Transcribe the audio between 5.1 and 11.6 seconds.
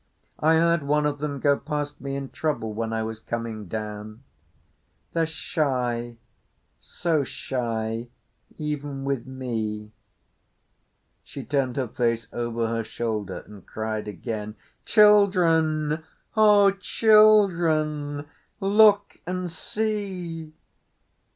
They're shy—so shy even with me." She